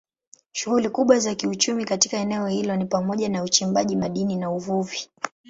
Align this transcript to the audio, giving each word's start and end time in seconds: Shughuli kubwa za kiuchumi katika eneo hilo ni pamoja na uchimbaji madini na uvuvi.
Shughuli 0.51 0.89
kubwa 0.89 1.19
za 1.19 1.35
kiuchumi 1.35 1.85
katika 1.85 2.17
eneo 2.17 2.47
hilo 2.47 2.75
ni 2.75 2.85
pamoja 2.85 3.29
na 3.29 3.43
uchimbaji 3.43 3.95
madini 3.95 4.35
na 4.35 4.51
uvuvi. 4.51 5.09